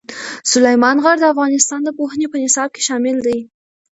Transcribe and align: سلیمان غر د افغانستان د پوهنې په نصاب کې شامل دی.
سلیمان 0.51 0.97
غر 1.03 1.17
د 1.21 1.25
افغانستان 1.33 1.79
د 1.83 1.89
پوهنې 1.97 2.27
په 2.29 2.37
نصاب 2.43 2.69
کې 2.75 2.81
شامل 2.87 3.17
دی. 3.25 3.39